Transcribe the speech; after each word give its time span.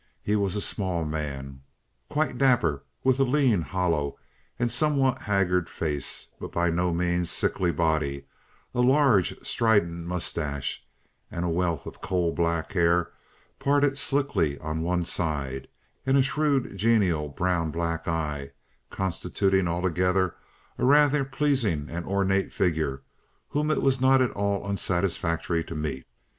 He 0.23 0.35
was 0.35 0.55
a 0.55 0.61
small 0.61 1.05
man, 1.05 1.61
quite 2.09 2.39
dapper, 2.39 2.81
with 3.03 3.19
a 3.19 3.23
lean, 3.23 3.61
hollow, 3.61 4.17
and 4.57 4.71
somewhat 4.71 5.19
haggard 5.21 5.69
face, 5.69 6.29
but 6.39 6.51
by 6.51 6.71
no 6.71 6.91
means 6.91 7.29
sickly 7.29 7.71
body, 7.71 8.25
a 8.73 8.81
large, 8.81 9.39
strident 9.45 10.07
mustache, 10.07 10.83
a 11.31 11.47
wealth 11.47 11.85
of 11.85 12.01
coal 12.01 12.31
black 12.33 12.71
hair 12.71 13.11
parted 13.59 13.95
slickly 13.95 14.57
on 14.57 14.81
one 14.81 15.05
side, 15.05 15.67
and 16.03 16.17
a 16.17 16.23
shrewd, 16.23 16.75
genial 16.75 17.29
brown 17.29 17.69
black 17.69 18.07
eye—constituting 18.07 19.67
altogether 19.67 20.33
a 20.79 20.83
rather 20.85 21.23
pleasing 21.23 21.89
and 21.91 22.07
ornate 22.07 22.51
figure 22.51 23.03
whom 23.49 23.69
it 23.69 23.83
was 23.83 24.01
not 24.01 24.19
at 24.19 24.31
all 24.31 24.65
unsatisfactory 24.65 25.63
to 25.63 25.75
meet. 25.75 26.07